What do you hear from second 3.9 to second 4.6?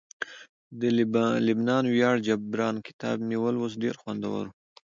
خوندور وو